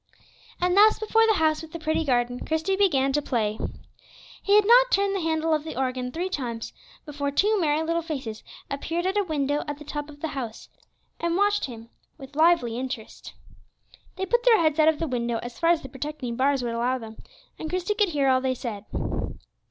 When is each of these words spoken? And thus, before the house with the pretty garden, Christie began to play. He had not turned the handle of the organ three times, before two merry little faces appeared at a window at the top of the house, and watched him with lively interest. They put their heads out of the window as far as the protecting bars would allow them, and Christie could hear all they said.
And 0.59 0.75
thus, 0.75 0.97
before 0.97 1.27
the 1.27 1.35
house 1.35 1.61
with 1.61 1.73
the 1.73 1.79
pretty 1.79 2.03
garden, 2.03 2.39
Christie 2.43 2.75
began 2.75 3.13
to 3.13 3.21
play. 3.21 3.59
He 4.41 4.55
had 4.55 4.65
not 4.65 4.89
turned 4.89 5.15
the 5.15 5.21
handle 5.21 5.53
of 5.53 5.63
the 5.63 5.77
organ 5.79 6.11
three 6.11 6.27
times, 6.27 6.73
before 7.05 7.29
two 7.29 7.61
merry 7.61 7.83
little 7.83 8.01
faces 8.01 8.41
appeared 8.67 9.05
at 9.05 9.15
a 9.15 9.23
window 9.23 9.63
at 9.67 9.77
the 9.77 9.83
top 9.85 10.09
of 10.09 10.19
the 10.21 10.29
house, 10.29 10.69
and 11.19 11.37
watched 11.37 11.65
him 11.65 11.89
with 12.17 12.35
lively 12.35 12.79
interest. 12.79 13.35
They 14.15 14.25
put 14.25 14.43
their 14.43 14.59
heads 14.59 14.79
out 14.79 14.87
of 14.87 14.97
the 14.97 15.05
window 15.07 15.37
as 15.43 15.59
far 15.59 15.69
as 15.69 15.83
the 15.83 15.87
protecting 15.89 16.35
bars 16.35 16.63
would 16.63 16.73
allow 16.73 16.97
them, 16.97 17.17
and 17.59 17.69
Christie 17.69 17.93
could 17.93 18.09
hear 18.09 18.27
all 18.27 18.41
they 18.41 18.55
said. 18.55 18.85